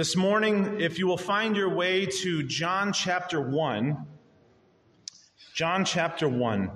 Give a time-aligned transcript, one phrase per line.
[0.00, 4.06] This morning, if you will find your way to John chapter 1,
[5.52, 6.70] John chapter 1.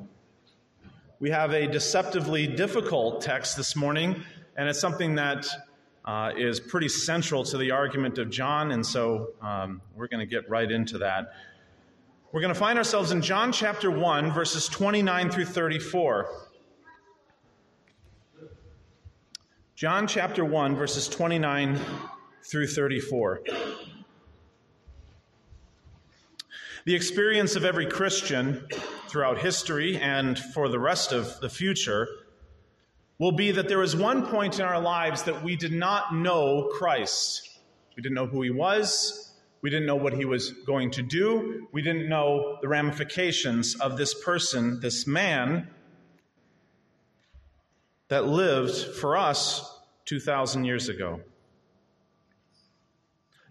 [1.20, 4.22] We have a deceptively difficult text this morning,
[4.58, 5.46] and it's something that
[6.04, 10.30] uh, is pretty central to the argument of John, and so um, we're going to
[10.30, 11.32] get right into that.
[12.30, 16.28] We're going to find ourselves in John chapter 1, verses 29 through 34.
[19.76, 21.80] John chapter 1, verses 29
[22.46, 23.40] through 34.
[26.84, 28.66] The experience of every Christian
[29.08, 32.06] throughout history and for the rest of the future
[33.18, 36.68] will be that there was one point in our lives that we did not know
[36.74, 37.58] Christ.
[37.96, 39.32] We didn't know who he was.
[39.62, 41.68] We didn't know what he was going to do.
[41.72, 45.70] We didn't know the ramifications of this person, this man
[48.08, 51.20] that lived for us 2,000 years ago.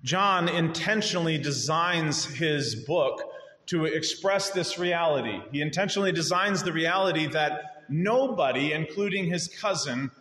[0.03, 3.23] John intentionally designs his book
[3.67, 5.39] to express this reality.
[5.51, 10.11] He intentionally designs the reality that nobody, including his cousin,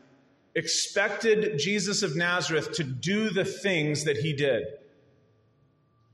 [0.54, 4.64] expected Jesus of Nazareth to do the things that he did.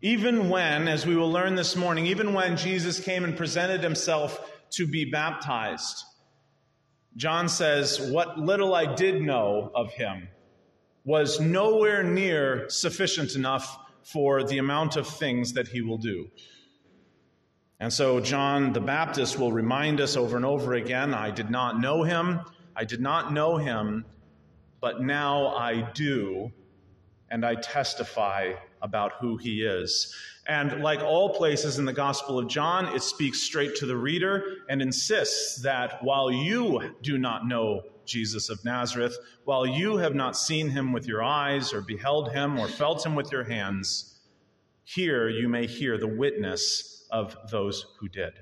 [0.00, 4.52] Even when, as we will learn this morning, even when Jesus came and presented himself
[4.70, 6.04] to be baptized,
[7.16, 10.28] John says, What little I did know of him
[11.08, 16.30] was nowhere near sufficient enough for the amount of things that he will do.
[17.80, 21.80] And so John the Baptist will remind us over and over again I did not
[21.80, 22.42] know him,
[22.76, 24.04] I did not know him,
[24.82, 26.52] but now I do,
[27.30, 30.14] and I testify about who he is.
[30.46, 34.56] And like all places in the Gospel of John, it speaks straight to the reader
[34.68, 40.36] and insists that while you do not know Jesus of Nazareth, while you have not
[40.36, 44.18] seen him with your eyes, or beheld him, or felt him with your hands,
[44.84, 48.32] here you may hear the witness of those who did.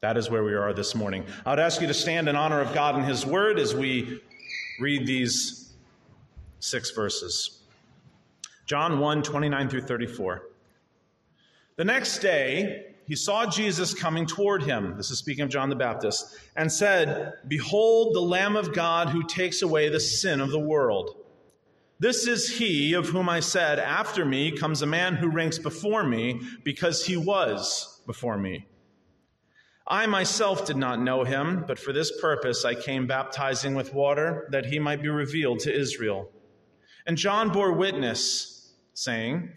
[0.00, 1.24] That is where we are this morning.
[1.44, 4.20] I would ask you to stand in honor of God and his word as we
[4.78, 5.74] read these
[6.60, 7.62] six verses.
[8.66, 10.42] John 1 29 through 34.
[11.76, 14.96] The next day, he saw Jesus coming toward him.
[14.96, 19.22] This is speaking of John the Baptist, and said, Behold, the Lamb of God who
[19.22, 21.16] takes away the sin of the world.
[22.00, 26.02] This is he of whom I said, After me comes a man who ranks before
[26.02, 28.66] me, because he was before me.
[29.86, 34.48] I myself did not know him, but for this purpose I came baptizing with water,
[34.50, 36.28] that he might be revealed to Israel.
[37.06, 39.52] And John bore witness, saying,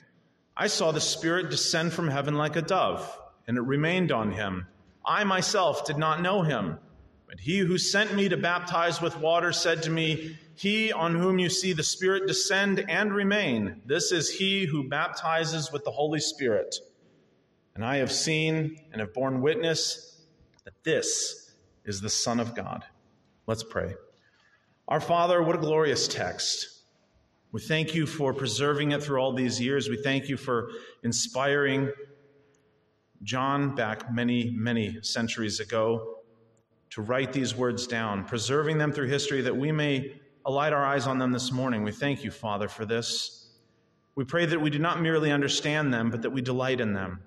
[0.56, 3.19] I saw the Spirit descend from heaven like a dove
[3.50, 4.68] and it remained on him.
[5.04, 6.78] I myself did not know him,
[7.28, 11.40] but he who sent me to baptize with water said to me, He on whom
[11.40, 16.20] you see the Spirit descend and remain, this is he who baptizes with the Holy
[16.20, 16.76] Spirit.
[17.74, 20.28] And I have seen and have borne witness
[20.66, 21.52] that this
[21.86, 22.86] is the Son of God.
[23.48, 23.96] Let's pray.
[24.88, 26.84] Our Father, what a glorious text.
[27.52, 29.90] We thank you for preserving it through all these years.
[29.90, 30.70] We thank you for
[31.04, 31.92] inspiring
[33.24, 36.16] John, back many, many centuries ago,
[36.92, 41.06] to write these words down, preserving them through history that we may alight our eyes
[41.06, 41.84] on them this morning.
[41.84, 43.52] We thank you, Father, for this.
[44.16, 47.22] We pray that we do not merely understand them, but that we delight in them.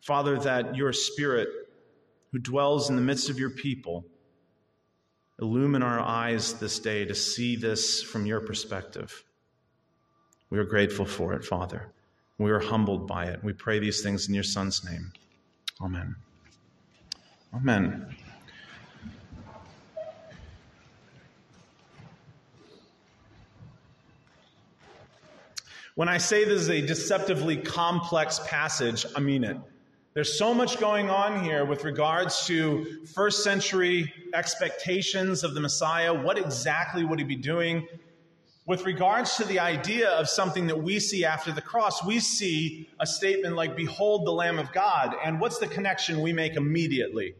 [0.00, 1.48] Father, that your Spirit,
[2.32, 4.06] who dwells in the midst of your people,
[5.40, 9.24] illumine our eyes this day to see this from your perspective.
[10.50, 11.92] We are grateful for it, Father.
[12.40, 13.44] We are humbled by it.
[13.44, 15.12] We pray these things in your Son's name.
[15.78, 16.16] Amen.
[17.54, 18.16] Amen.
[25.96, 29.58] When I say this is a deceptively complex passage, I mean it.
[30.14, 36.14] There's so much going on here with regards to first century expectations of the Messiah.
[36.14, 37.86] What exactly would he be doing?
[38.70, 42.88] With regards to the idea of something that we see after the cross, we see
[43.00, 45.12] a statement like, Behold the Lamb of God.
[45.24, 47.34] And what's the connection we make immediately?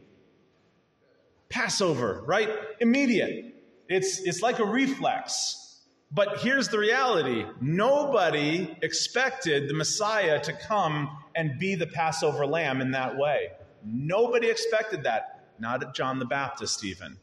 [1.47, 2.49] Passover, right?
[2.81, 3.55] Immediate.
[3.87, 5.79] It's, it's like a reflex.
[6.11, 12.81] But here's the reality nobody expected the Messiah to come and be the Passover lamb
[12.81, 13.51] in that way.
[13.85, 17.17] Nobody expected that, not John the Baptist, even.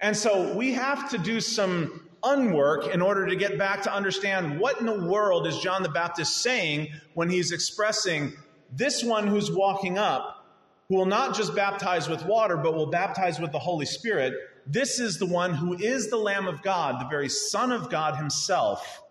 [0.00, 4.58] And so we have to do some unwork in order to get back to understand
[4.58, 8.32] what in the world is John the Baptist saying when he's expressing
[8.72, 10.46] this one who's walking up,
[10.88, 14.34] who will not just baptize with water, but will baptize with the Holy Spirit.
[14.66, 18.16] This is the one who is the Lamb of God, the very Son of God
[18.16, 19.02] himself,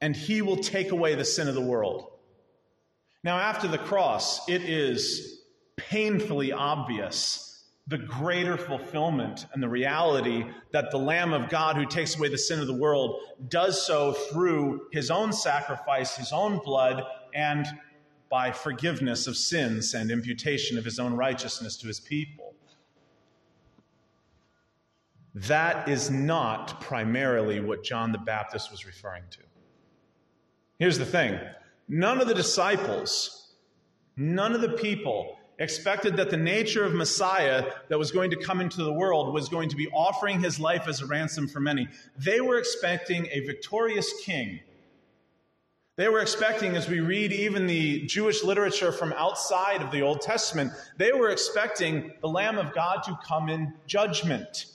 [0.00, 2.10] and he will take away the sin of the world.
[3.24, 5.40] Now, after the cross, it is
[5.76, 7.47] painfully obvious
[7.88, 12.36] the greater fulfillment and the reality that the Lamb of God who takes away the
[12.36, 17.02] sin of the world does so through his own sacrifice, his own blood,
[17.34, 17.66] and
[18.30, 22.54] by forgiveness of sins and imputation of his own righteousness to his people.
[25.34, 29.40] That is not primarily what John the Baptist was referring to.
[30.78, 31.40] Here's the thing
[31.88, 33.54] none of the disciples,
[34.16, 38.60] none of the people expected that the nature of Messiah that was going to come
[38.60, 41.88] into the world was going to be offering his life as a ransom for many.
[42.16, 44.60] They were expecting a victorious king.
[45.96, 50.20] They were expecting, as we read even the Jewish literature from outside of the Old
[50.20, 54.66] Testament, they were expecting the Lamb of God to come in judgment,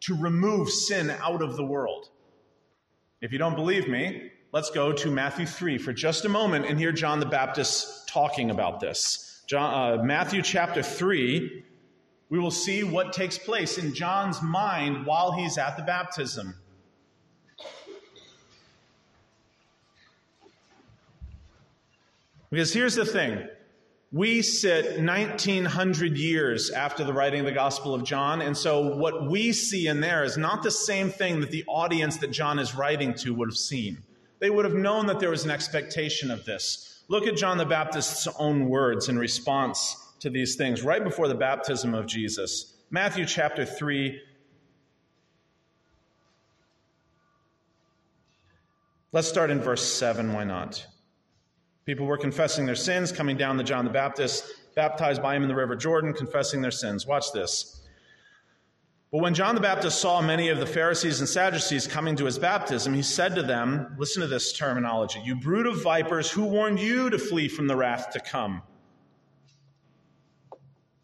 [0.00, 2.08] to remove sin out of the world.
[3.20, 6.78] If you don't believe me, let's go to Matthew 3 for just a moment and
[6.78, 9.29] hear John the Baptist talking about this.
[9.50, 11.64] John, uh, Matthew chapter 3,
[12.28, 16.54] we will see what takes place in John's mind while he's at the baptism.
[22.48, 23.48] Because here's the thing
[24.12, 29.28] we sit 1900 years after the writing of the Gospel of John, and so what
[29.28, 32.76] we see in there is not the same thing that the audience that John is
[32.76, 33.98] writing to would have seen.
[34.38, 36.99] They would have known that there was an expectation of this.
[37.10, 41.34] Look at John the Baptist's own words in response to these things right before the
[41.34, 42.76] baptism of Jesus.
[42.88, 44.16] Matthew chapter 3.
[49.10, 50.32] Let's start in verse 7.
[50.32, 50.86] Why not?
[51.84, 54.44] People were confessing their sins, coming down to John the Baptist,
[54.76, 57.08] baptized by him in the river Jordan, confessing their sins.
[57.08, 57.88] Watch this.
[59.12, 62.38] But when John the Baptist saw many of the Pharisees and Sadducees coming to his
[62.38, 66.78] baptism, he said to them, Listen to this terminology, you brood of vipers, who warned
[66.78, 68.62] you to flee from the wrath to come?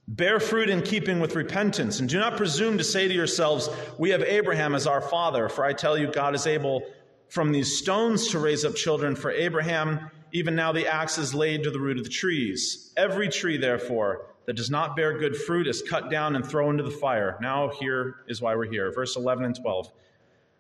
[0.07, 3.69] Bear fruit in keeping with repentance, and do not presume to say to yourselves,
[3.99, 6.85] We have Abraham as our father, for I tell you, God is able
[7.29, 10.13] from these stones to raise up children for Abraham.
[10.31, 12.93] Even now the axe is laid to the root of the trees.
[12.97, 16.85] Every tree, therefore, that does not bear good fruit is cut down and thrown into
[16.85, 17.37] the fire.
[17.41, 18.93] Now, here is why we're here.
[18.93, 19.91] Verse 11 and 12.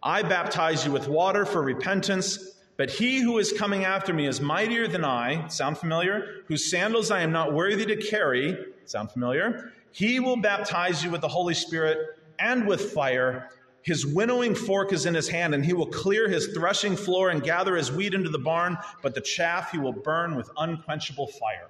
[0.02, 4.40] I baptize you with water for repentance, but he who is coming after me is
[4.40, 5.48] mightier than I.
[5.48, 6.42] Sound familiar?
[6.46, 8.56] Whose sandals I am not worthy to carry.
[8.84, 9.72] Sound familiar?
[9.92, 11.98] He will baptize you with the Holy Spirit
[12.38, 13.50] and with fire.
[13.82, 17.42] His winnowing fork is in his hand, and he will clear his threshing floor and
[17.42, 21.68] gather his wheat into the barn, but the chaff he will burn with unquenchable fire.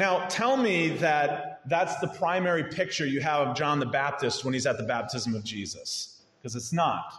[0.00, 4.54] Now, tell me that that's the primary picture you have of John the Baptist when
[4.54, 7.12] he's at the baptism of Jesus, because it's not.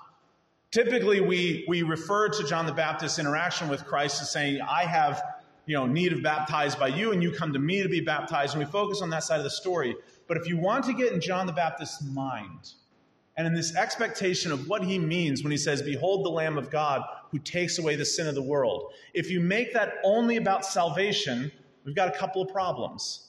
[0.71, 5.21] Typically, we, we refer to John the Baptist's interaction with Christ as saying, I have
[5.67, 8.55] you know, need of baptized by you, and you come to me to be baptized,
[8.55, 9.95] and we focus on that side of the story.
[10.27, 12.73] But if you want to get in John the Baptist's mind,
[13.37, 16.71] and in this expectation of what he means when he says, Behold the Lamb of
[16.71, 20.65] God who takes away the sin of the world, if you make that only about
[20.65, 21.51] salvation,
[21.83, 23.27] we've got a couple of problems.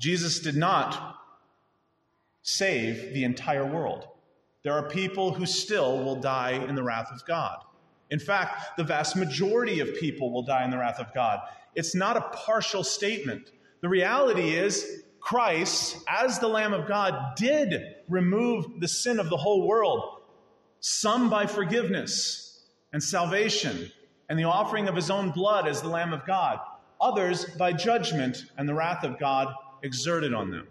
[0.00, 1.16] Jesus did not
[2.42, 4.06] save the entire world.
[4.64, 7.58] There are people who still will die in the wrath of God.
[8.10, 11.40] In fact, the vast majority of people will die in the wrath of God.
[11.74, 13.50] It's not a partial statement.
[13.80, 19.36] The reality is, Christ, as the Lamb of God, did remove the sin of the
[19.36, 20.20] whole world,
[20.80, 23.90] some by forgiveness and salvation
[24.28, 26.58] and the offering of his own blood as the Lamb of God,
[27.02, 30.68] others by judgment and the wrath of God exerted on them.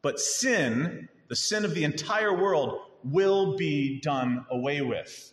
[0.00, 5.32] But sin, the sin of the entire world, will be done away with.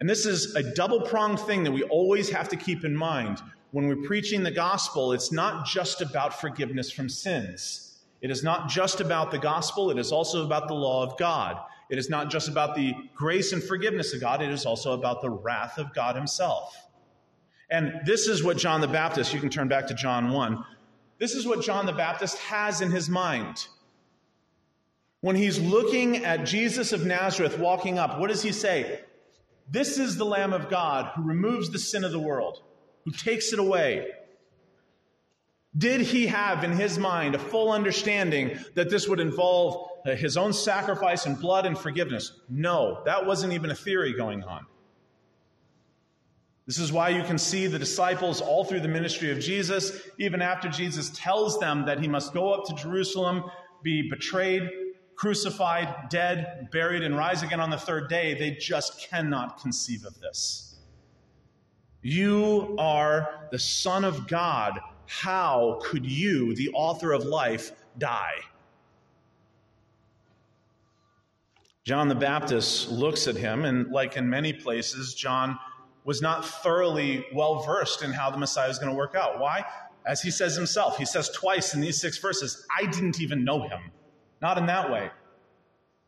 [0.00, 3.40] And this is a double pronged thing that we always have to keep in mind.
[3.70, 8.00] When we're preaching the gospel, it's not just about forgiveness from sins.
[8.20, 11.56] It is not just about the gospel, it is also about the law of God.
[11.90, 15.22] It is not just about the grace and forgiveness of God, it is also about
[15.22, 16.74] the wrath of God Himself.
[17.72, 20.62] And this is what John the Baptist, you can turn back to John 1,
[21.18, 23.66] this is what John the Baptist has in his mind.
[25.22, 29.00] When he's looking at Jesus of Nazareth walking up, what does he say?
[29.70, 32.60] This is the Lamb of God who removes the sin of the world,
[33.06, 34.08] who takes it away.
[35.78, 40.52] Did he have in his mind a full understanding that this would involve his own
[40.52, 42.32] sacrifice and blood and forgiveness?
[42.50, 44.66] No, that wasn't even a theory going on.
[46.66, 50.40] This is why you can see the disciples all through the ministry of Jesus, even
[50.40, 53.44] after Jesus tells them that he must go up to Jerusalem,
[53.82, 54.70] be betrayed,
[55.16, 60.18] crucified, dead, buried, and rise again on the third day, they just cannot conceive of
[60.20, 60.76] this.
[62.02, 64.78] You are the Son of God.
[65.06, 68.34] How could you, the author of life, die?
[71.84, 75.58] John the Baptist looks at him, and like in many places, John
[76.04, 79.38] was not thoroughly well versed in how the Messiah was going to work out.
[79.38, 79.64] Why?
[80.04, 83.62] As he says himself, he says twice in these six verses, I didn't even know
[83.62, 83.80] him.
[84.40, 85.10] Not in that way.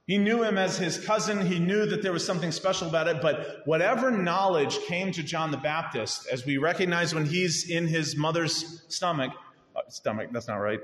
[0.06, 1.46] He knew him as his cousin.
[1.46, 3.22] He knew that there was something special about it.
[3.22, 8.16] But whatever knowledge came to John the Baptist, as we recognize when he's in his
[8.16, 9.32] mother's stomach,
[9.74, 10.80] uh, stomach, that's not right,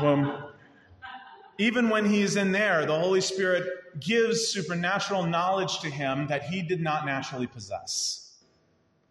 [0.00, 0.32] womb,
[1.58, 6.62] even when he's in there, the Holy Spirit gives supernatural knowledge to him that he
[6.62, 8.31] did not naturally possess.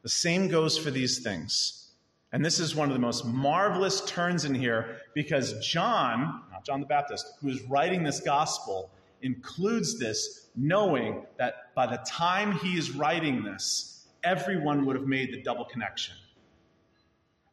[0.04, 1.90] The same goes for these things.
[2.32, 6.80] And this is one of the most marvelous turns in here because John, not John
[6.80, 8.90] the Baptist, who is writing this gospel,
[9.22, 15.34] includes this knowing that by the time he is writing this, everyone would have made
[15.34, 16.16] the double connection.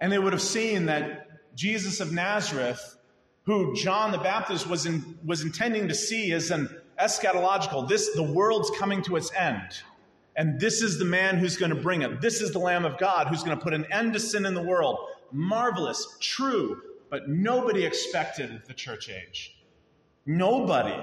[0.00, 1.26] And they would have seen that
[1.56, 2.96] Jesus of Nazareth,
[3.44, 6.68] who John the Baptist was, in, was intending to see as an
[7.00, 9.82] eschatological, this, the world's coming to its end.
[10.38, 12.20] And this is the man who's going to bring it.
[12.20, 14.54] This is the Lamb of God who's going to put an end to sin in
[14.54, 14.96] the world.
[15.32, 16.80] Marvelous, true,
[17.10, 19.60] but nobody expected the church age.
[20.26, 20.94] Nobody.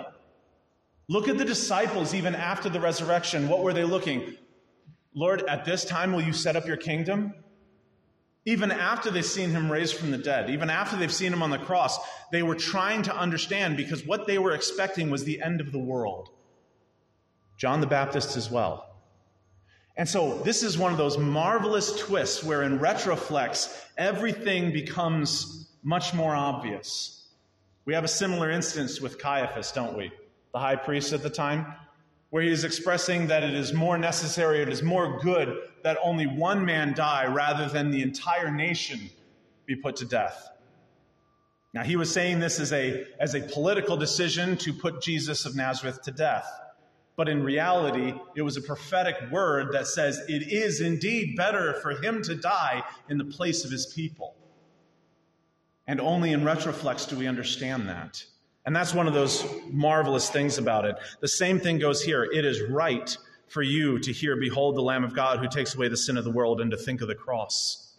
[1.10, 3.50] Look at the disciples even after the resurrection.
[3.50, 4.38] What were they looking?
[5.14, 7.34] Lord, at this time will you set up your kingdom?
[8.46, 11.50] Even after they've seen him raised from the dead, even after they've seen him on
[11.50, 12.00] the cross,
[12.32, 15.80] they were trying to understand because what they were expecting was the end of the
[15.80, 16.30] world.
[17.58, 18.95] John the Baptist as well.
[19.98, 26.14] And so this is one of those marvelous twists where in retroflex, everything becomes much
[26.14, 27.28] more obvious.
[27.86, 30.12] We have a similar instance with Caiaphas, don't we?
[30.54, 31.66] The high priest at the time,
[32.30, 36.26] where he is expressing that it is more necessary, it is more good that only
[36.26, 39.00] one man die rather than the entire nation
[39.66, 40.50] be put to death.
[41.74, 45.56] Now, he was saying this as a, as a political decision to put Jesus of
[45.56, 46.48] Nazareth to death.
[47.16, 51.92] But in reality, it was a prophetic word that says it is indeed better for
[51.92, 54.36] him to die in the place of his people.
[55.88, 58.24] And only in retroflex do we understand that.
[58.66, 60.96] And that's one of those marvelous things about it.
[61.22, 62.24] The same thing goes here.
[62.24, 63.16] It is right
[63.48, 66.24] for you to hear, Behold, the Lamb of God who takes away the sin of
[66.24, 67.94] the world, and to think of the cross.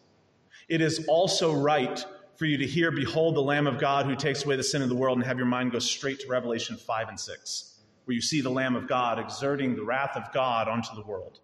[0.68, 2.04] It is also right
[2.34, 4.88] for you to hear, Behold, the Lamb of God who takes away the sin of
[4.88, 7.75] the world, and have your mind go straight to Revelation 5 and 6
[8.06, 11.40] where you see the Lamb of God exerting the wrath of God onto the world.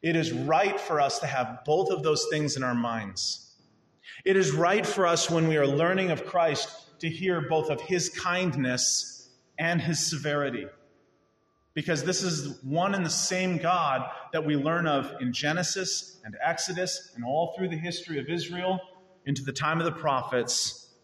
[0.00, 3.56] It is right for us to have both of those things in our minds.
[4.24, 7.80] It is right for us when we are learning of Christ to hear both of
[7.80, 10.66] his kindness and his severity.
[11.74, 16.36] Because this is one and the same God that we learn of in Genesis and
[16.44, 18.78] Exodus and all through the history of Israel
[19.26, 20.94] into the time of the prophets.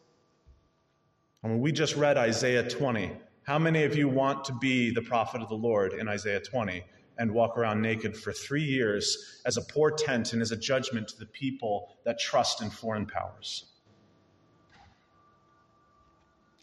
[1.43, 3.13] And when we just read Isaiah 20.
[3.49, 6.85] How many of you want to be the prophet of the Lord in Isaiah 20
[7.17, 11.19] and walk around naked for three years as a portent and as a judgment to
[11.19, 13.65] the people that trust in foreign powers?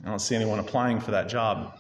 [0.06, 1.80] I don't see anyone applying for that job.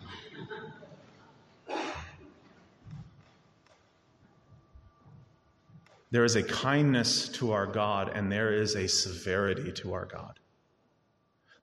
[6.09, 10.39] There is a kindness to our God, and there is a severity to our God.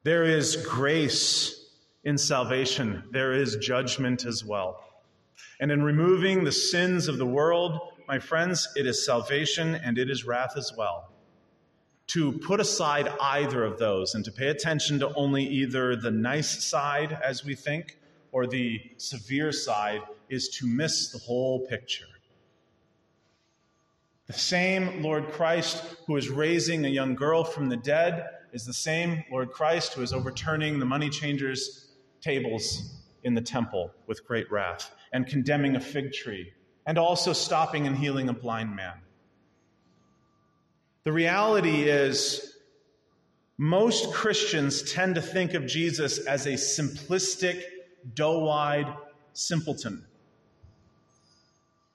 [0.05, 1.62] There is grace
[2.05, 4.85] in salvation, there is judgment as well.
[5.61, 7.79] And in removing the sins of the world,
[8.09, 11.13] my friends, it is salvation and it is wrath as well.
[12.09, 16.65] To put aside either of those and to pay attention to only either the nice
[16.65, 17.99] side, as we think,
[18.33, 22.07] or the severe side is to miss the whole picture.
[24.27, 28.73] The same Lord Christ who is raising a young girl from the dead is the
[28.73, 31.92] same Lord Christ who is overturning the money changers'
[32.23, 36.53] tables in the temple with great wrath, and condemning a fig tree,
[36.87, 38.95] and also stopping and healing a blind man.
[41.05, 42.57] The reality is,
[43.59, 47.63] most Christians tend to think of Jesus as a simplistic,
[48.15, 48.87] doe eyed
[49.33, 50.05] simpleton.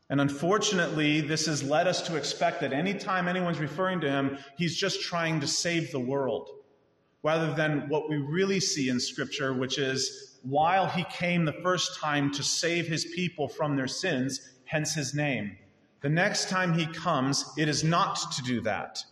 [0.10, 4.78] And unfortunately, this has led us to expect that anytime anyone's referring to him, he's
[4.78, 6.50] just trying to save the world
[7.28, 12.00] rather than what we really see in Scripture, which is while he came the first
[12.00, 15.58] time to save his people from their sins, hence his name.
[16.00, 19.04] The next time he comes, it is not to do that.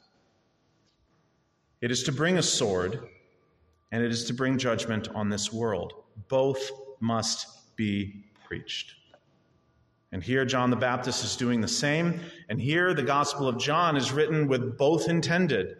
[1.82, 3.02] It is to bring a sword,
[3.92, 5.92] and it is to bring judgment on this world,
[6.30, 8.96] both must be preached.
[10.14, 12.22] And here John the Baptist is doing the same.
[12.48, 15.76] And here the Gospel of John is written with both intended.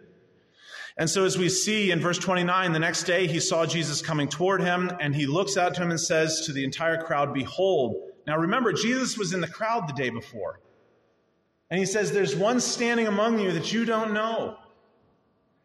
[0.98, 4.28] And so, as we see in verse 29, the next day he saw Jesus coming
[4.28, 7.96] toward him, and he looks out to him and says to the entire crowd, Behold.
[8.26, 10.60] Now remember, Jesus was in the crowd the day before.
[11.70, 14.56] And he says, There's one standing among you that you don't know.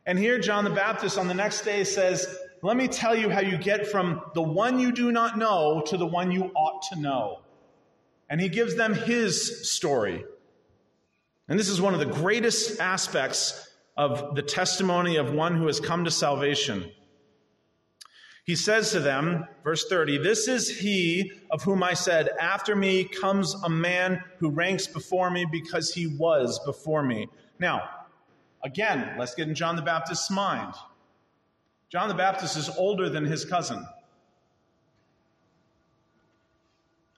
[0.05, 3.39] And here, John the Baptist on the next day says, Let me tell you how
[3.39, 6.99] you get from the one you do not know to the one you ought to
[6.99, 7.39] know.
[8.29, 10.25] And he gives them his story.
[11.47, 15.79] And this is one of the greatest aspects of the testimony of one who has
[15.79, 16.89] come to salvation.
[18.43, 23.03] He says to them, verse 30, This is he of whom I said, After me
[23.03, 27.27] comes a man who ranks before me because he was before me.
[27.59, 27.87] Now,
[28.63, 30.73] again, let's get in John the Baptist's mind.
[31.89, 33.85] John the Baptist is older than his cousin.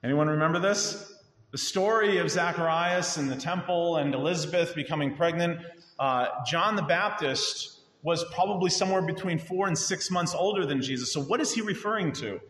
[0.04, 1.14] Anyone remember this?
[1.54, 5.62] The story of Zacharias and the temple and Elizabeth becoming pregnant
[6.00, 11.14] uh, John the Baptist was probably somewhere between four and six months older than Jesus.
[11.14, 12.42] So, what is he referring to?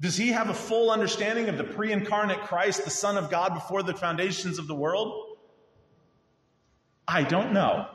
[0.00, 3.54] Does he have a full understanding of the pre incarnate Christ, the Son of God,
[3.54, 5.36] before the foundations of the world?
[7.08, 7.88] I don't know.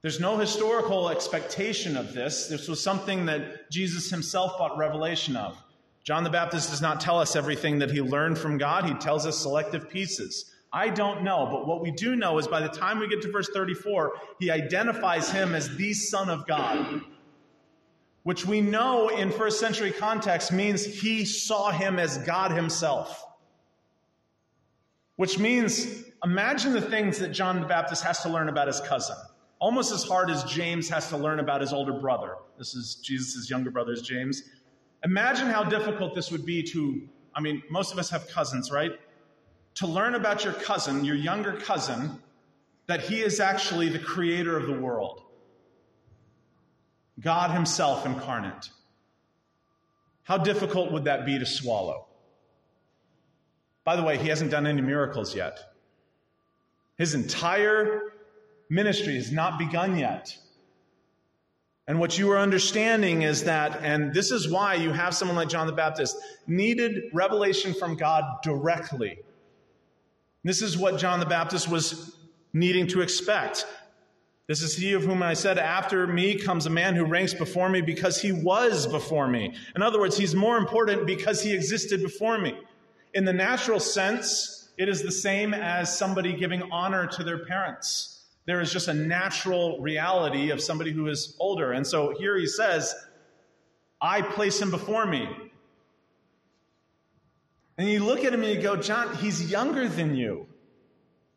[0.00, 2.48] There's no historical expectation of this.
[2.48, 5.61] This was something that Jesus himself brought revelation of.
[6.04, 9.24] John the Baptist does not tell us everything that he learned from God, he tells
[9.26, 10.52] us selective pieces.
[10.72, 13.30] I don't know, but what we do know is by the time we get to
[13.30, 17.02] verse 34, he identifies him as the Son of God,
[18.22, 23.24] which we know in first century context means he saw him as God himself.
[25.16, 29.16] Which means, imagine the things that John the Baptist has to learn about his cousin.
[29.58, 32.34] Almost as hard as James has to learn about his older brother.
[32.58, 34.42] This is Jesus' younger brother, James.
[35.04, 38.92] Imagine how difficult this would be to, I mean, most of us have cousins, right?
[39.74, 42.18] to learn about your cousin, your younger cousin,
[42.86, 45.22] that he is actually the creator of the world.
[47.20, 48.70] God Himself incarnate.
[50.24, 52.06] How difficult would that be to swallow?
[53.84, 55.58] By the way, He hasn't done any miracles yet.
[56.96, 58.12] His entire
[58.70, 60.36] ministry has not begun yet.
[61.88, 65.48] And what you are understanding is that, and this is why you have someone like
[65.48, 66.16] John the Baptist,
[66.46, 69.18] needed revelation from God directly.
[70.44, 72.16] This is what John the Baptist was
[72.52, 73.66] needing to expect.
[74.46, 77.68] This is he of whom I said, After me comes a man who ranks before
[77.68, 79.54] me because he was before me.
[79.74, 82.54] In other words, he's more important because he existed before me.
[83.14, 88.11] In the natural sense, it is the same as somebody giving honor to their parents.
[88.44, 91.72] There is just a natural reality of somebody who is older.
[91.72, 92.94] And so here he says,
[94.00, 95.28] I place him before me.
[97.78, 100.46] And you look at him and you go, John, he's younger than you.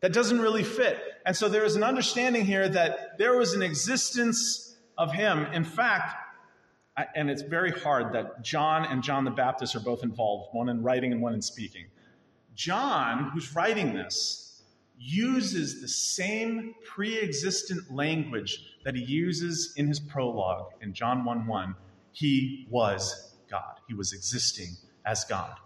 [0.00, 0.98] That doesn't really fit.
[1.24, 5.46] And so there is an understanding here that there was an existence of him.
[5.52, 6.14] In fact,
[7.14, 10.82] and it's very hard that John and John the Baptist are both involved, one in
[10.82, 11.86] writing and one in speaking.
[12.54, 14.45] John, who's writing this,
[14.98, 21.46] uses the same pre existent language that he uses in his prologue in John 1
[21.46, 21.74] 1.
[22.12, 25.56] He was God, he was existing as God.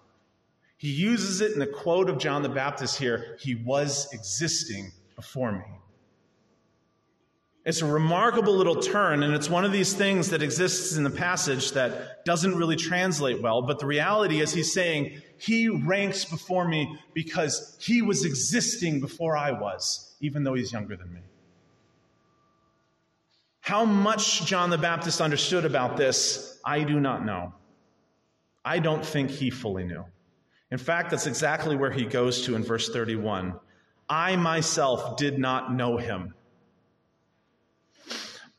[0.76, 5.52] He uses it in the quote of John the Baptist here He was existing before
[5.52, 5.79] me.
[7.64, 11.10] It's a remarkable little turn, and it's one of these things that exists in the
[11.10, 13.62] passage that doesn't really translate well.
[13.62, 19.36] But the reality is, he's saying, He ranks before me because He was existing before
[19.36, 21.20] I was, even though He's younger than me.
[23.60, 27.54] How much John the Baptist understood about this, I do not know.
[28.64, 30.04] I don't think he fully knew.
[30.70, 33.54] In fact, that's exactly where he goes to in verse 31.
[34.08, 36.34] I myself did not know him.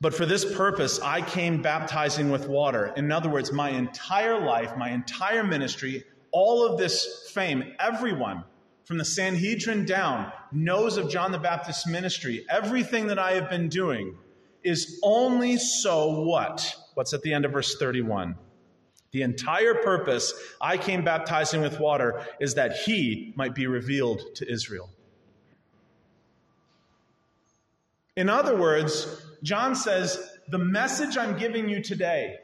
[0.01, 2.91] But for this purpose, I came baptizing with water.
[2.97, 8.43] In other words, my entire life, my entire ministry, all of this fame, everyone
[8.83, 12.43] from the Sanhedrin down knows of John the Baptist's ministry.
[12.49, 14.17] Everything that I have been doing
[14.63, 16.75] is only so what?
[16.95, 18.35] What's at the end of verse 31?
[19.11, 24.51] The entire purpose I came baptizing with water is that he might be revealed to
[24.51, 24.89] Israel.
[28.15, 32.37] In other words, John says, the message I'm giving you today,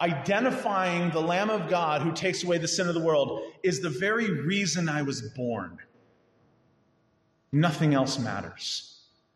[0.00, 3.90] identifying the Lamb of God who takes away the sin of the world, is the
[3.90, 5.78] very reason I was born.
[7.52, 8.88] Nothing else matters.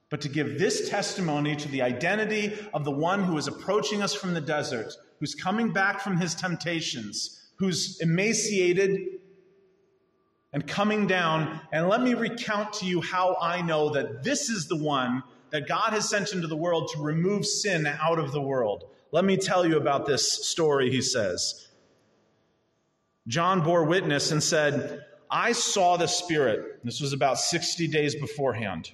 [0.09, 4.15] But to give this testimony to the identity of the one who is approaching us
[4.15, 9.01] from the desert who's coming back from his temptations, who's emaciated
[10.53, 11.61] and coming down.
[11.73, 15.69] And let me recount to you how I know that this is the one that
[15.69, 18.85] God has sent into the world to remove sin out of the world.
[19.13, 21.69] Let me tell you about this story, he says.
[23.29, 26.81] John bore witness and said, I saw the Spirit.
[26.85, 28.93] This was about 60 days beforehand.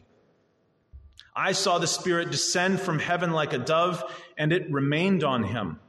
[1.35, 4.03] I saw the Spirit descend from heaven like a dove,
[4.37, 5.81] and it remained on him.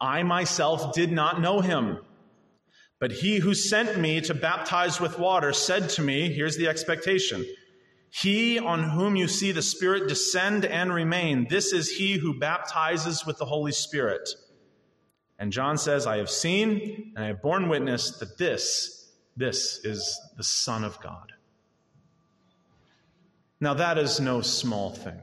[0.00, 1.98] I myself did not know him.
[2.98, 7.44] But he who sent me to baptize with water said to me, Here's the expectation.
[8.16, 13.26] He on whom you see the Spirit descend and remain, this is he who baptizes
[13.26, 14.28] with the Holy Spirit.
[15.40, 20.20] And John says, I have seen and I have borne witness that this, this is
[20.36, 21.32] the Son of God.
[23.58, 25.20] Now, that is no small thing.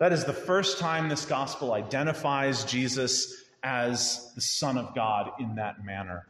[0.00, 5.54] That is the first time this gospel identifies Jesus as the Son of God in
[5.54, 6.26] that manner.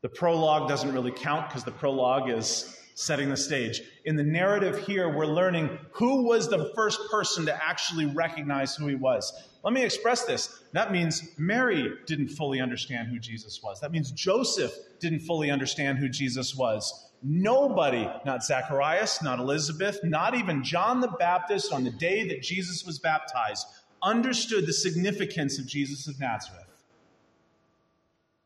[0.00, 3.82] The prologue doesn't really count because the prologue is setting the stage.
[4.04, 8.86] In the narrative here, we're learning who was the first person to actually recognize who
[8.86, 9.32] he was.
[9.62, 10.62] Let me express this.
[10.72, 13.80] That means Mary didn't fully understand who Jesus was.
[13.80, 17.10] That means Joseph didn't fully understand who Jesus was.
[17.22, 22.84] Nobody, not Zacharias, not Elizabeth, not even John the Baptist on the day that Jesus
[22.84, 23.66] was baptized,
[24.02, 26.66] understood the significance of Jesus of Nazareth.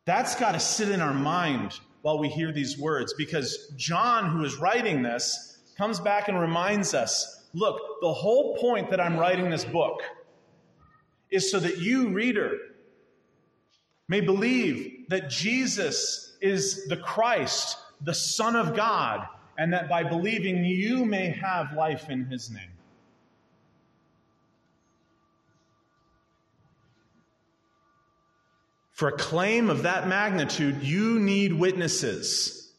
[0.04, 4.45] That's got to sit in our mind while we hear these words because John, who
[4.45, 9.51] is writing this, comes back and reminds us look, the whole point that I'm writing
[9.51, 10.03] this book
[11.33, 12.59] is so that you, reader,
[14.07, 19.27] may believe that Jesus is the Christ, the Son of God,
[19.59, 22.76] and that by believing you may have life in his name.
[28.96, 32.72] For a claim of that magnitude, you need witnesses.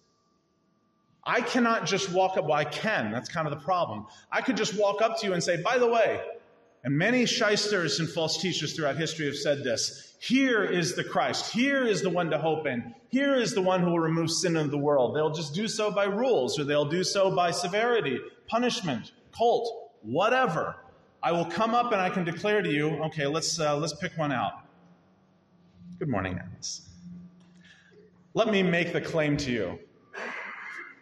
[1.24, 4.08] I cannot just walk up, well, I can, that's kind of the problem.
[4.32, 6.20] I could just walk up to you and say, by the way,
[6.84, 11.54] and many shysters and false teachers throughout history have said this here is the Christ.
[11.54, 12.96] Here is the one to hope in.
[13.10, 15.16] Here is the one who will remove sin of the world.
[15.16, 20.78] They'll just do so by rules, or they'll do so by severity, punishment, cult, whatever.
[21.22, 24.18] I will come up and I can declare to you, okay, let's, uh, let's pick
[24.18, 24.67] one out.
[26.00, 26.88] Good morning, Alice.
[28.36, 29.80] Let me make the claim to you.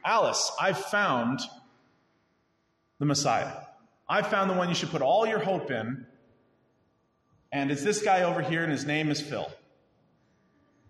[0.05, 1.41] Alice, I've found
[2.99, 3.51] the Messiah.
[4.07, 6.05] I found the one you should put all your hope in.
[7.51, 9.51] And it's this guy over here, and his name is Phil.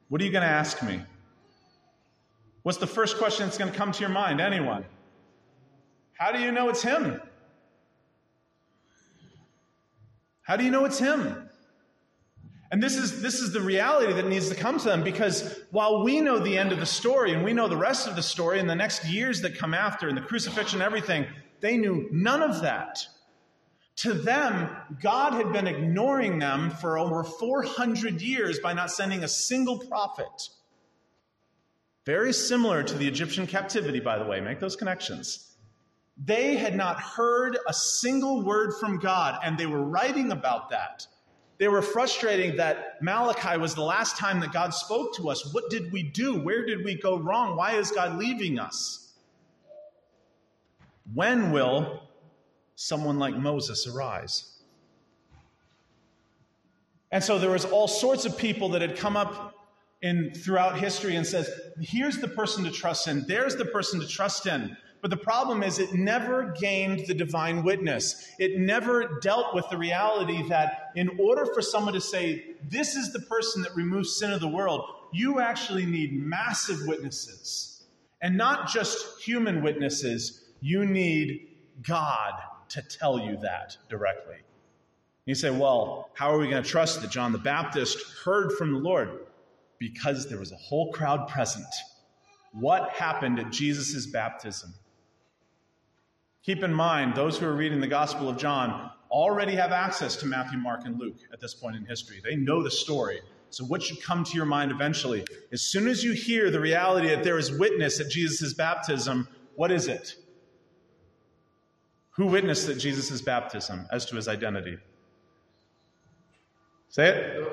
[0.09, 1.01] What are you going to ask me?
[2.61, 4.39] What's the first question that's going to come to your mind?
[4.39, 4.85] Anyone?
[6.13, 7.19] How do you know it's him?
[10.43, 11.44] How do you know it's him?
[12.75, 16.03] And this is, this is the reality that needs to come to them because while
[16.03, 18.59] we know the end of the story and we know the rest of the story
[18.59, 21.25] and the next years that come after and the crucifixion and everything,
[21.61, 23.07] they knew none of that.
[23.99, 29.29] To them, God had been ignoring them for over 400 years by not sending a
[29.29, 30.49] single prophet.
[32.05, 34.41] Very similar to the Egyptian captivity, by the way.
[34.41, 35.55] Make those connections.
[36.17, 41.07] They had not heard a single word from God, and they were writing about that.
[41.57, 45.53] They were frustrating that Malachi was the last time that God spoke to us.
[45.53, 46.39] What did we do?
[46.39, 47.55] Where did we go wrong?
[47.55, 49.13] Why is God leaving us?
[51.13, 52.01] When will
[52.75, 54.51] someone like Moses arise?
[57.11, 59.53] And so there was all sorts of people that had come up
[60.01, 64.07] in throughout history and says, here's the person to trust in, there's the person to
[64.07, 64.75] trust in.
[65.05, 68.27] But the problem is, it never gained the divine witness.
[68.39, 73.13] It never dealt with the reality that in order for someone to say, This is
[73.13, 77.83] the person that removes sin of the world, you actually need massive witnesses.
[78.23, 81.49] And not just human witnesses, you need
[81.83, 82.33] God
[82.69, 84.37] to tell you that directly.
[85.27, 88.73] You say, Well, how are we going to trust that John the Baptist heard from
[88.73, 89.19] the Lord?
[89.77, 91.67] Because there was a whole crowd present.
[92.53, 94.73] What happened at Jesus' baptism?
[96.45, 100.27] Keep in mind, those who are reading the Gospel of John already have access to
[100.27, 102.21] Matthew, Mark, and Luke at this point in history.
[102.23, 103.21] They know the story.
[103.49, 105.25] So, what should come to your mind eventually?
[105.51, 109.71] As soon as you hear the reality that there is witness at Jesus' baptism, what
[109.71, 110.17] is it?
[112.11, 114.77] Who witnessed at Jesus' baptism as to his identity?
[116.89, 117.47] Say it.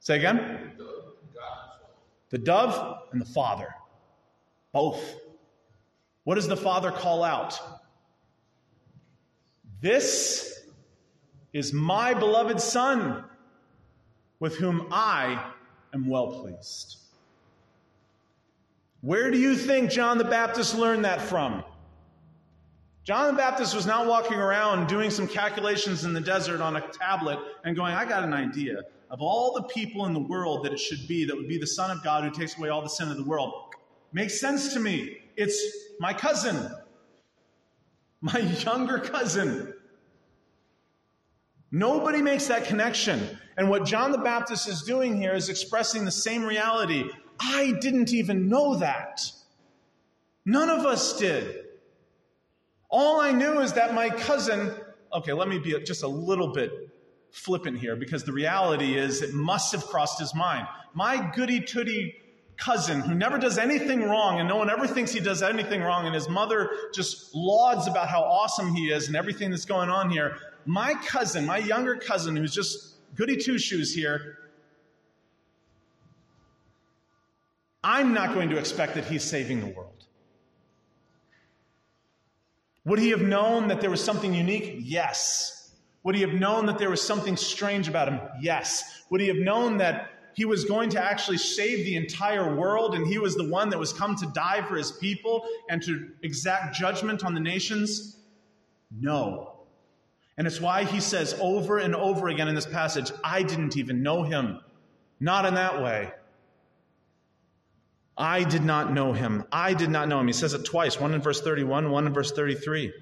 [0.00, 0.72] Say again.
[2.30, 3.74] The dove and the Father.
[4.72, 5.23] Both.
[6.24, 7.58] What does the Father call out?
[9.80, 10.64] This
[11.52, 13.24] is my beloved Son,
[14.40, 15.52] with whom I
[15.92, 16.96] am well pleased.
[19.02, 21.62] Where do you think John the Baptist learned that from?
[23.04, 26.80] John the Baptist was not walking around doing some calculations in the desert on a
[26.88, 30.72] tablet and going, I got an idea of all the people in the world that
[30.72, 32.88] it should be that would be the Son of God who takes away all the
[32.88, 33.52] sin of the world.
[34.14, 35.18] Makes sense to me.
[35.36, 35.60] It's
[35.98, 36.70] my cousin,
[38.20, 39.74] my younger cousin.
[41.70, 43.38] Nobody makes that connection.
[43.56, 47.04] And what John the Baptist is doing here is expressing the same reality.
[47.40, 49.20] I didn't even know that.
[50.44, 51.64] None of us did.
[52.90, 54.72] All I knew is that my cousin,
[55.12, 56.70] okay, let me be just a little bit
[57.32, 60.68] flippant here because the reality is it must have crossed his mind.
[60.92, 62.14] My goody tooty
[62.56, 66.06] cousin who never does anything wrong and no one ever thinks he does anything wrong
[66.06, 70.10] and his mother just lauds about how awesome he is and everything that's going on
[70.10, 70.36] here.
[70.64, 74.38] My cousin, my younger cousin who's just goody two shoes here,
[77.82, 79.90] I'm not going to expect that he's saving the world.
[82.86, 84.76] Would he have known that there was something unique?
[84.80, 85.72] Yes.
[86.02, 88.20] Would he have known that there was something strange about him?
[88.40, 89.04] Yes.
[89.10, 93.06] Would he have known that he was going to actually save the entire world and
[93.06, 96.74] he was the one that was come to die for his people and to exact
[96.74, 98.16] judgment on the nations?
[98.90, 99.64] No.
[100.36, 104.02] And it's why he says over and over again in this passage, I didn't even
[104.02, 104.60] know him.
[105.20, 106.10] Not in that way.
[108.16, 109.44] I did not know him.
[109.50, 110.26] I did not know him.
[110.26, 112.92] He says it twice, one in verse 31, one in verse 33.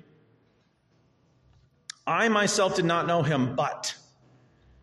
[2.07, 3.95] I myself did not know him, but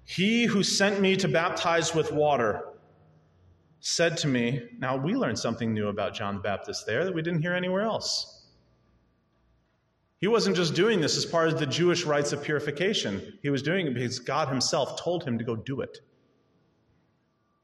[0.09, 2.63] he who sent me to baptize with water
[3.79, 7.21] said to me, Now we learned something new about John the Baptist there that we
[7.21, 8.47] didn't hear anywhere else.
[10.17, 13.61] He wasn't just doing this as part of the Jewish rites of purification, he was
[13.61, 15.99] doing it because God himself told him to go do it.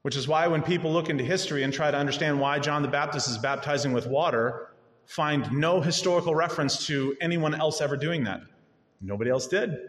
[0.04, 2.88] Which is why when people look into history and try to understand why John the
[2.88, 4.70] Baptist is baptizing with water,
[5.08, 8.42] find no historical reference to anyone else ever doing that.
[9.02, 9.80] Nobody else did.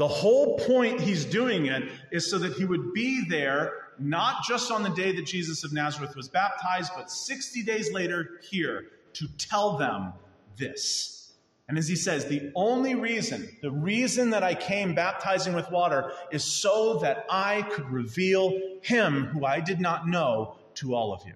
[0.00, 4.70] The whole point he's doing it is so that he would be there not just
[4.70, 9.28] on the day that Jesus of Nazareth was baptized, but 60 days later here to
[9.36, 10.14] tell them
[10.56, 11.34] this.
[11.68, 16.12] And as he says, the only reason, the reason that I came baptizing with water
[16.32, 21.20] is so that I could reveal him who I did not know to all of
[21.26, 21.34] you.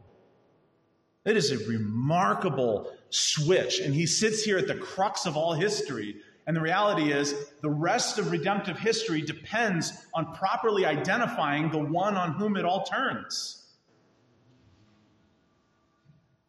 [1.27, 3.81] It is a remarkable switch.
[3.81, 6.17] And he sits here at the crux of all history.
[6.47, 12.17] And the reality is, the rest of redemptive history depends on properly identifying the one
[12.17, 13.65] on whom it all turns.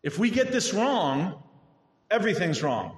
[0.03, 1.41] If we get this wrong,
[2.11, 2.97] everything's wrong.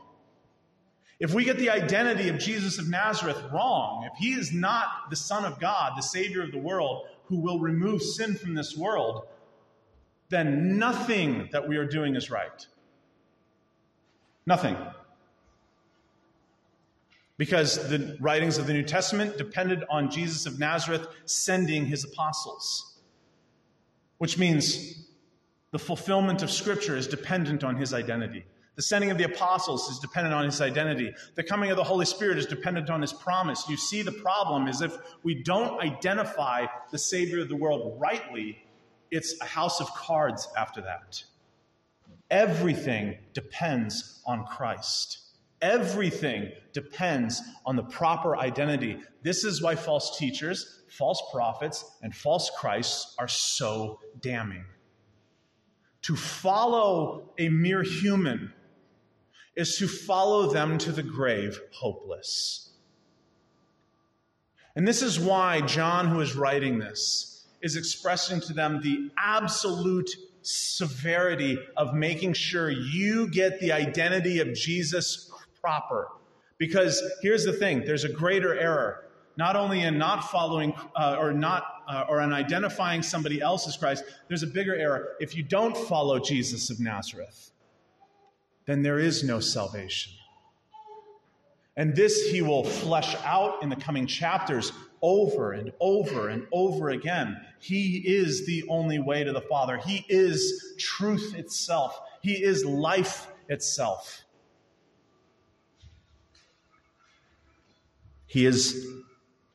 [1.20, 5.16] If we get the identity of Jesus of Nazareth wrong, if he is not the
[5.16, 9.28] Son of God, the Savior of the world, who will remove sin from this world,
[10.30, 12.68] then nothing that we are doing is right.
[14.46, 14.78] Nothing.
[17.38, 23.00] Because the writings of the New Testament depended on Jesus of Nazareth sending his apostles,
[24.18, 25.06] which means
[25.72, 28.44] the fulfillment of Scripture is dependent on his identity.
[28.76, 31.14] The sending of the apostles is dependent on his identity.
[31.36, 33.68] The coming of the Holy Spirit is dependent on his promise.
[33.68, 38.64] You see, the problem is if we don't identify the Savior of the world rightly,
[39.10, 41.24] it's a house of cards after that.
[42.30, 45.27] Everything depends on Christ.
[45.62, 49.00] Everything depends on the proper identity.
[49.24, 54.66] This is why false teachers, false prophets, and false Christs are so damning.
[56.04, 58.54] To follow a mere human
[59.56, 62.70] is to follow them to the grave hopeless.
[64.76, 70.12] And this is why John, who is writing this, is expressing to them the absolute
[70.44, 76.08] severity of making sure you get the identity of Jesus proper.
[76.58, 79.06] Because here's the thing there's a greater error,
[79.38, 83.78] not only in not following uh, or not uh, or in identifying somebody else as
[83.78, 85.10] Christ, there's a bigger error.
[85.20, 87.52] If you don't follow Jesus of Nazareth,
[88.66, 90.14] then there is no salvation.
[91.78, 96.90] And this he will flesh out in the coming chapters over and over and over
[96.90, 97.40] again.
[97.60, 99.78] He is the only way to the Father.
[99.78, 102.00] He is truth itself.
[102.22, 104.24] He is life itself.
[108.28, 108.88] He is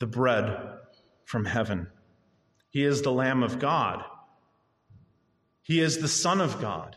[0.00, 0.78] the bread
[1.24, 1.86] from heaven.
[2.70, 4.02] He is the Lamb of God.
[5.62, 6.96] He is the Son of God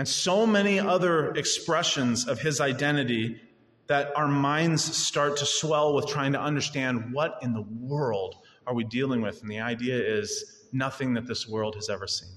[0.00, 3.38] and so many other expressions of his identity
[3.86, 8.72] that our minds start to swell with trying to understand what in the world are
[8.72, 9.42] we dealing with?
[9.42, 12.30] And the idea is nothing that this world has ever seen.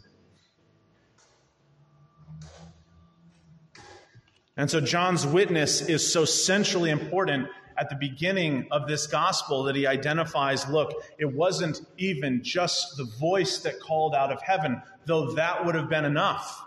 [4.58, 9.76] And so John's witness is so centrally important at the beginning of this gospel that
[9.76, 15.32] he identifies look, it wasn't even just the voice that called out of heaven, though
[15.34, 16.64] that would have been enough.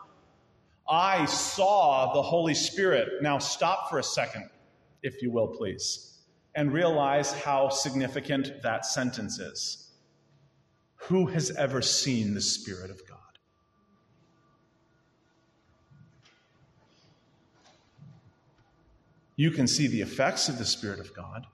[0.89, 3.23] I saw the Holy Spirit.
[3.23, 4.49] Now stop for a second,
[5.03, 6.19] if you will, please,
[6.55, 9.91] and realize how significant that sentence is.
[10.97, 13.16] Who has ever seen the Spirit of God?
[19.37, 21.47] You can see the effects of the Spirit of God.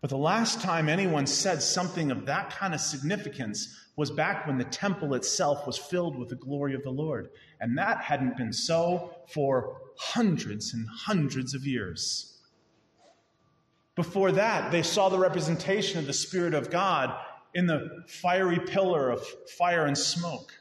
[0.00, 4.58] But the last time anyone said something of that kind of significance was back when
[4.58, 7.30] the temple itself was filled with the glory of the Lord.
[7.60, 12.38] And that hadn't been so for hundreds and hundreds of years.
[13.94, 17.16] Before that, they saw the representation of the Spirit of God
[17.54, 19.24] in the fiery pillar of
[19.56, 20.52] fire and smoke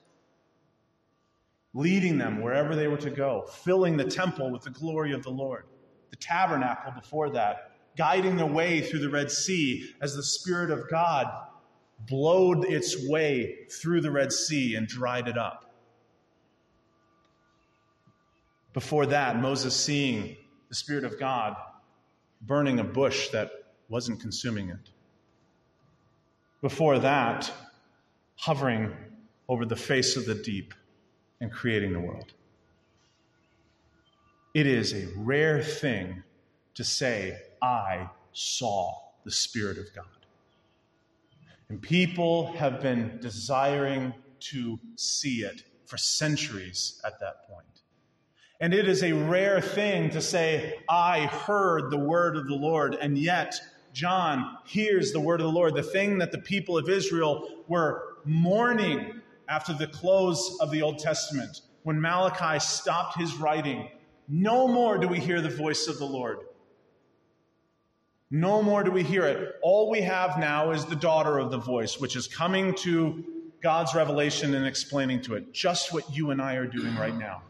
[1.73, 5.31] leading them wherever they were to go, filling the temple with the glory of the
[5.31, 5.65] Lord.
[6.11, 10.89] The tabernacle before that, guiding the way through the Red Sea as the Spirit of
[10.89, 11.27] God
[11.99, 15.73] blowed its way through the Red Sea and dried it up.
[18.73, 20.35] Before that, Moses seeing
[20.69, 21.55] the Spirit of God
[22.41, 23.51] burning a bush that
[23.89, 24.89] wasn't consuming it.
[26.61, 27.51] Before that,
[28.35, 28.91] hovering
[29.47, 30.73] over the face of the deep
[31.43, 32.31] and creating the world.
[34.53, 36.23] It is a rare thing
[36.75, 38.93] to say, I saw
[39.25, 40.05] the Spirit of God.
[41.67, 44.13] And people have been desiring
[44.51, 47.65] to see it for centuries at that point.
[48.61, 52.95] And it is a rare thing to say, I heard the word of the Lord,
[52.95, 53.59] and yet
[53.91, 58.15] John hears the word of the Lord, the thing that the people of Israel were
[58.23, 63.89] mourning after the close of the Old Testament, when Malachi stopped his writing,
[64.27, 66.39] no more do we hear the voice of the Lord.
[68.31, 69.55] No more do we hear it.
[69.61, 73.23] All we have now is the daughter of the voice, which is coming to
[73.61, 77.43] God's revelation and explaining to it just what you and I are doing right now.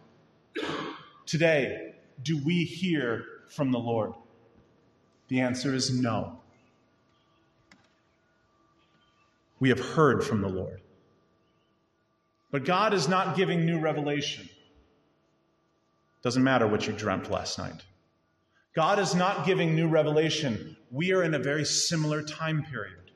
[1.26, 4.14] Today, do we hear from the Lord?
[5.30, 6.40] The answer is no.
[9.60, 10.83] We have heard from the Lord.
[12.54, 14.48] But God is not giving new revelation.
[16.22, 17.82] Doesn't matter what you dreamt last night.
[18.76, 20.78] God is not giving new revelation.
[20.92, 23.10] We are in a very similar time period.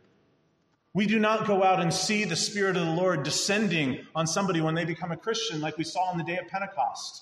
[0.95, 4.59] We do not go out and see the Spirit of the Lord descending on somebody
[4.59, 7.21] when they become a Christian, like we saw on the day of Pentecost,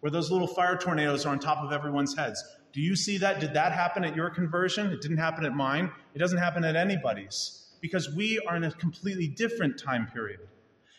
[0.00, 2.44] where those little fire tornadoes are on top of everyone's heads.
[2.72, 3.38] Do you see that?
[3.38, 4.90] Did that happen at your conversion?
[4.90, 5.92] It didn't happen at mine.
[6.12, 10.40] It doesn't happen at anybody's because we are in a completely different time period.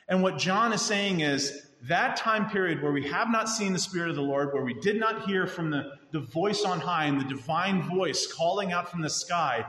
[0.07, 3.79] And what John is saying is that time period where we have not seen the
[3.79, 7.05] Spirit of the Lord, where we did not hear from the, the voice on high
[7.05, 9.65] and the divine voice calling out from the sky,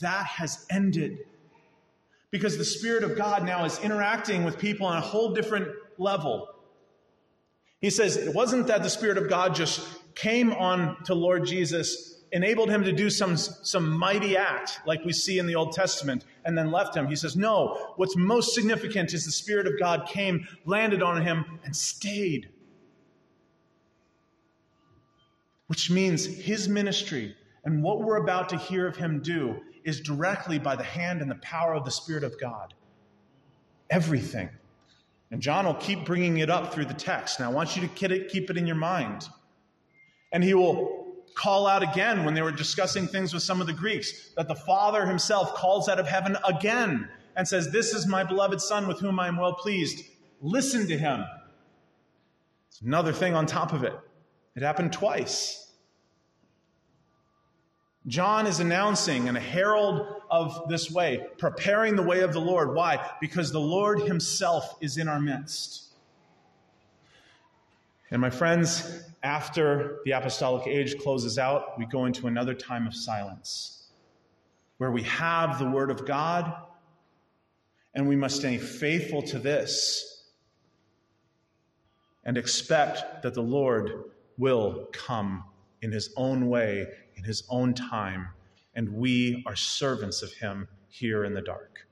[0.00, 1.18] that has ended.
[2.30, 6.48] Because the Spirit of God now is interacting with people on a whole different level.
[7.80, 9.80] He says it wasn't that the Spirit of God just
[10.14, 15.12] came on to Lord Jesus enabled him to do some, some mighty act like we
[15.12, 17.06] see in the Old Testament and then left him.
[17.06, 21.60] He says, No, what's most significant is the Spirit of God came, landed on him,
[21.64, 22.48] and stayed.
[25.66, 30.58] Which means his ministry and what we're about to hear of him do is directly
[30.58, 32.72] by the hand and the power of the Spirit of God.
[33.90, 34.48] Everything.
[35.30, 37.40] And John will keep bringing it up through the text.
[37.40, 39.28] Now, I want you to keep it in your mind.
[40.32, 40.97] And he will
[41.38, 44.54] call out again when they were discussing things with some of the Greeks that the
[44.54, 48.98] Father himself calls out of heaven again and says, This is my beloved Son with
[48.98, 50.04] whom I am well pleased.
[50.40, 51.24] Listen to him.
[52.68, 53.94] It's another thing on top of it.
[54.56, 55.72] It happened twice.
[58.08, 62.74] John is announcing and a herald of this way, preparing the way of the Lord.
[62.74, 63.06] Why?
[63.20, 65.92] Because the Lord himself is in our midst.
[68.10, 72.94] And my friends, after the apostolic age closes out, we go into another time of
[72.94, 73.78] silence
[74.78, 76.54] where we have the Word of God
[77.94, 80.24] and we must stay faithful to this
[82.24, 84.04] and expect that the Lord
[84.36, 85.44] will come
[85.82, 88.28] in His own way, in His own time,
[88.74, 91.86] and we are servants of Him here in the dark.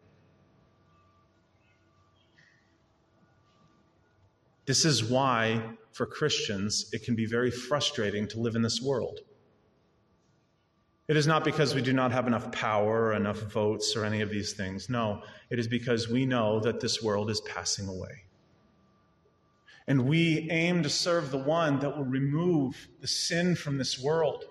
[4.66, 5.62] This is why
[5.96, 9.20] for Christians, it can be very frustrating to live in this world.
[11.08, 14.20] It is not because we do not have enough power or enough votes or any
[14.20, 14.90] of these things.
[14.90, 18.24] No, it is because we know that this world is passing away.
[19.86, 24.44] And we aim to serve the one that will remove the sin from this world.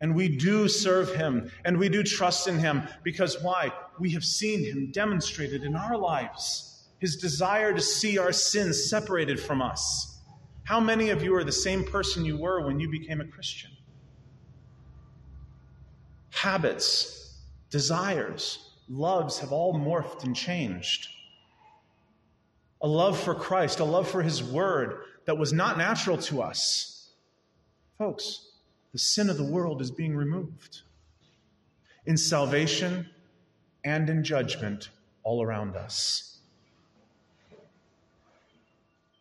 [0.00, 3.70] And we do serve him and we do trust in him because why?
[3.98, 9.38] We have seen him demonstrated in our lives his desire to see our sins separated
[9.38, 10.13] from us.
[10.64, 13.70] How many of you are the same person you were when you became a Christian?
[16.30, 17.38] Habits,
[17.70, 21.08] desires, loves have all morphed and changed.
[22.80, 27.10] A love for Christ, a love for His Word that was not natural to us.
[27.98, 28.52] Folks,
[28.92, 30.82] the sin of the world is being removed
[32.06, 33.08] in salvation
[33.84, 34.90] and in judgment
[35.22, 36.33] all around us.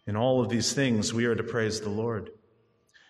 [0.06, 2.32] In all of these things, we are to praise the Lord.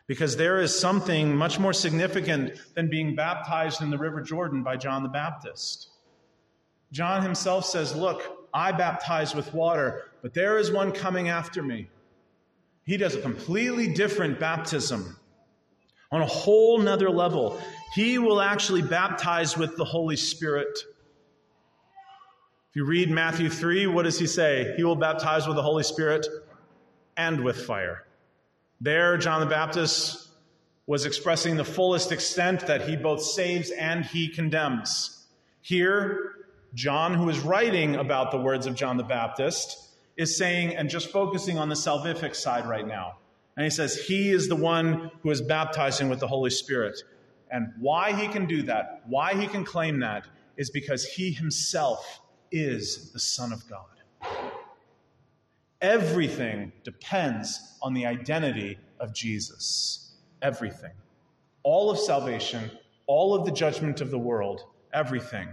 [0.06, 4.78] Because there is something much more significant than being baptized in the River Jordan by
[4.78, 5.90] John the Baptist.
[6.92, 8.22] John himself says, Look,
[8.54, 11.90] I baptize with water, but there is one coming after me.
[12.86, 15.18] He does a completely different baptism
[16.12, 17.60] on a whole nother level.
[17.96, 20.78] He will actually baptize with the Holy Spirit.
[22.70, 24.74] If you read Matthew 3, what does he say?
[24.76, 26.28] He will baptize with the Holy Spirit
[27.18, 28.06] and with fire.
[28.82, 30.28] There, John the Baptist
[30.86, 35.26] was expressing the fullest extent that he both saves and he condemns.
[35.62, 36.34] Here,
[36.74, 39.78] John, who is writing about the words of John the Baptist,
[40.18, 43.18] is saying, and just focusing on the salvific side right now.
[43.56, 47.00] And he says, He is the one who is baptizing with the Holy Spirit.
[47.50, 52.22] And why he can do that, why he can claim that, is because he himself
[52.52, 53.86] is the Son of God.
[55.84, 60.16] Everything depends on the identity of Jesus.
[60.42, 60.94] Everything.
[61.64, 62.72] All of salvation,
[63.06, 64.62] all of the judgment of the world,
[64.94, 65.50] everything.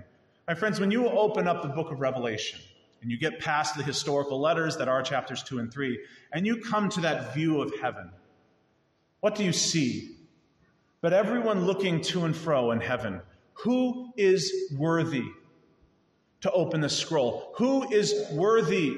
[0.47, 2.61] My friends, when you open up the book of Revelation
[3.03, 5.99] and you get past the historical letters that are chapters 2 and 3,
[6.33, 8.13] and you come to that view of heaven,
[9.19, 10.17] what do you see?
[11.01, 13.21] But everyone looking to and fro in heaven,
[13.55, 15.25] who is worthy
[16.43, 17.53] to open the scroll?
[17.57, 18.97] Who is worthy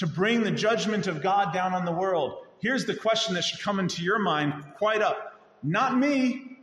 [0.00, 2.46] to bring the judgment of God down on the world.
[2.60, 5.38] Here's the question that should come into your mind quite up.
[5.62, 6.56] Not me.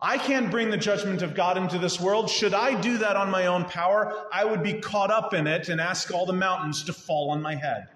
[0.00, 2.30] I can't bring the judgment of God into this world.
[2.30, 5.68] Should I do that on my own power, I would be caught up in it
[5.68, 7.88] and ask all the mountains to fall on my head.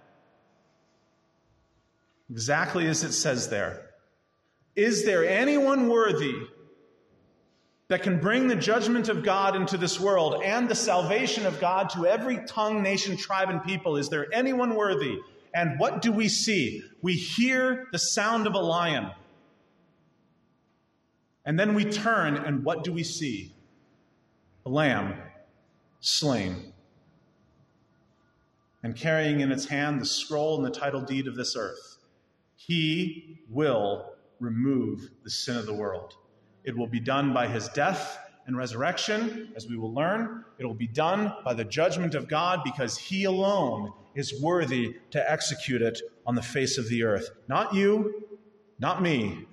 [2.29, 3.91] Exactly as it says there.
[4.75, 6.35] Is there anyone worthy
[7.89, 11.91] that can bring the judgment of God into this world and the salvation of God
[11.91, 13.97] to every tongue, nation, tribe, and people.
[13.97, 15.19] Is there anyone worthy?
[15.55, 16.83] And what do we see?
[17.01, 19.11] We hear the sound of a lion.
[21.45, 23.55] And then we turn, and what do we see?
[24.65, 25.15] A lamb
[26.01, 26.73] slain.
[28.83, 31.99] And carrying in its hand the scroll and the title deed of this earth.
[32.57, 36.15] He will remove the sin of the world.
[36.67, 40.45] It will be done by his death and resurrection, as we will learn.
[40.59, 45.31] It will be done by the judgment of God because he alone is worthy to
[45.31, 47.31] execute it on the face of the earth.
[47.49, 48.25] Not you,
[48.79, 49.47] not me.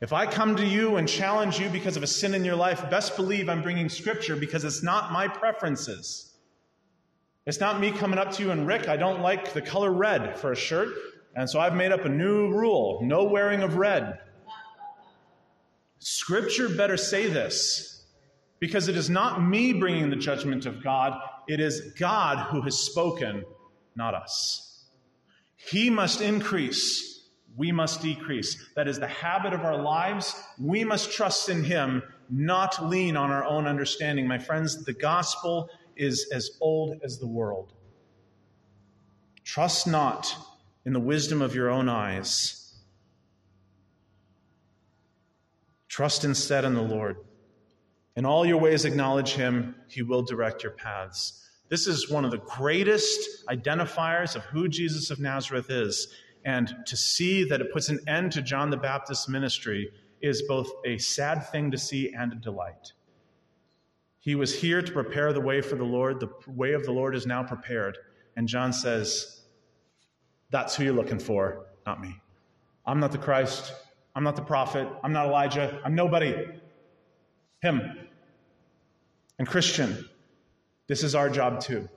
[0.00, 2.90] If I come to you and challenge you because of a sin in your life,
[2.90, 6.34] best believe I'm bringing scripture because it's not my preferences.
[7.46, 10.38] It's not me coming up to you and Rick, I don't like the color red
[10.38, 10.88] for a shirt,
[11.36, 14.18] and so I've made up a new rule no wearing of red.
[16.04, 18.06] Scripture better say this
[18.58, 22.76] because it is not me bringing the judgment of God, it is God who has
[22.76, 23.44] spoken,
[23.94, 24.84] not us.
[25.54, 28.56] He must increase, we must decrease.
[28.74, 30.34] That is the habit of our lives.
[30.58, 34.26] We must trust in Him, not lean on our own understanding.
[34.26, 37.74] My friends, the gospel is as old as the world.
[39.44, 40.34] Trust not
[40.84, 42.61] in the wisdom of your own eyes
[45.92, 47.18] Trust instead in the Lord.
[48.16, 49.74] In all your ways, acknowledge Him.
[49.88, 51.50] He will direct your paths.
[51.68, 56.08] This is one of the greatest identifiers of who Jesus of Nazareth is.
[56.46, 59.90] And to see that it puts an end to John the Baptist's ministry
[60.22, 62.94] is both a sad thing to see and a delight.
[64.18, 66.20] He was here to prepare the way for the Lord.
[66.20, 67.98] The way of the Lord is now prepared.
[68.36, 69.42] And John says,
[70.48, 72.18] That's who you're looking for, not me.
[72.86, 73.74] I'm not the Christ.
[74.14, 74.88] I'm not the prophet.
[75.02, 75.80] I'm not Elijah.
[75.84, 76.34] I'm nobody.
[77.62, 77.80] Him.
[79.38, 80.08] And Christian,
[80.88, 81.88] this is our job too.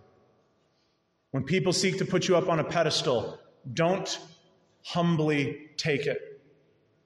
[1.32, 3.40] When people seek to put you up on a pedestal,
[3.74, 4.18] don't
[4.86, 6.42] humbly take it.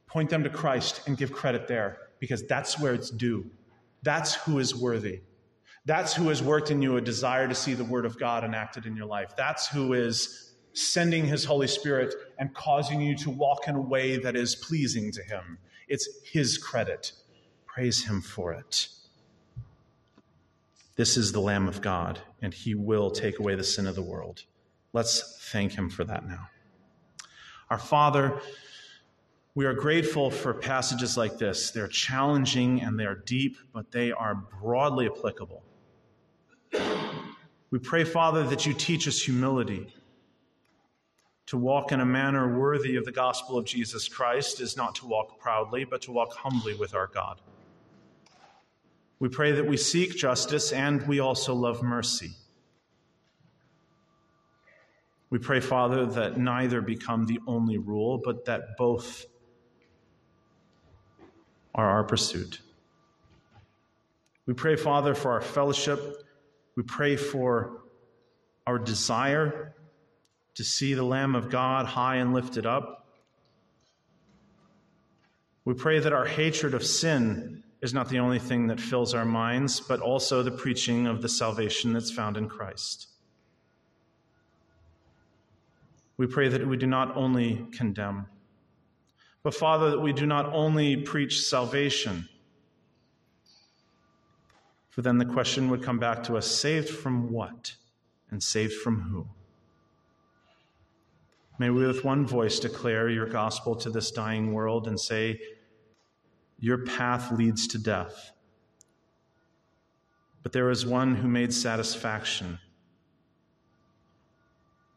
[0.08, 1.98] Point them to Christ and give credit there.
[2.20, 3.50] because that's where it's due.
[4.04, 5.22] That's who is worthy.
[5.86, 8.86] That's who has worked in you a desire to see the Word of God enacted
[8.86, 9.36] in your life.
[9.36, 14.18] That's who is sending His Holy Spirit and causing you to walk in a way
[14.18, 15.60] that is pleasing to Him.
[15.88, 17.12] It's His credit.
[17.68, 18.88] Praise Him for it.
[20.96, 24.02] This is the Lamb of God, and He will take away the sin of the
[24.02, 24.44] world.
[24.94, 26.48] Let's thank Him for that now.
[27.70, 28.42] Our Father,
[29.54, 31.72] we are grateful for passages like this.
[31.72, 35.64] They're challenging and they're deep, but they are broadly applicable.
[37.72, 39.94] We pray, Father, that you teach us humility.
[41.50, 45.08] To walk in a manner worthy of the gospel of Jesus Christ is not to
[45.08, 47.42] walk proudly, but to walk humbly with our God.
[49.18, 52.34] We pray that we seek justice and we also love mercy.
[55.32, 59.26] We pray, Father, that neither become the only rule, but that both
[61.74, 62.60] are our pursuit.
[64.46, 66.28] We pray, Father, for our fellowship.
[66.76, 67.82] We pray for
[68.68, 69.74] our desire
[70.56, 73.08] to see the Lamb of God high and lifted up.
[75.66, 79.26] We pray that our hatred of sin is not the only thing that fills our
[79.26, 83.08] minds, but also the preaching of the salvation that's found in Christ.
[86.18, 88.26] We pray that we do not only condemn,
[89.42, 92.28] but Father, that we do not only preach salvation.
[94.90, 97.76] For then the question would come back to us saved from what?
[98.32, 99.28] And saved from who?
[101.60, 105.42] May we with one voice declare your gospel to this dying world and say,
[106.58, 108.32] Your path leads to death.
[110.42, 112.60] But there is one who made satisfaction.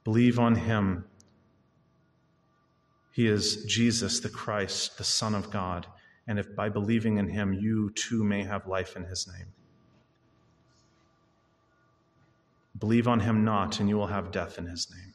[0.04, 1.04] Believe on him
[3.10, 5.86] he is Jesus the Christ, the Son of God.
[6.26, 9.48] And if by believing in him you too may have life in his name.
[12.78, 15.11] Believe on him not, and you will have death in his name.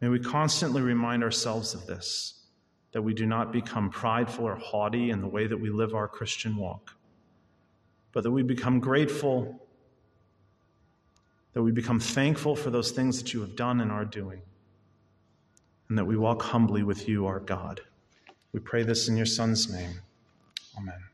[0.00, 2.44] May we constantly remind ourselves of this,
[2.92, 6.08] that we do not become prideful or haughty in the way that we live our
[6.08, 6.96] Christian walk,
[8.12, 9.60] but that we become grateful
[11.52, 14.42] that we become thankful for those things that you have done and are doing,
[15.88, 17.80] and that we walk humbly with you, our God.
[18.52, 20.00] We pray this in your Son's name.
[20.78, 21.09] Amen.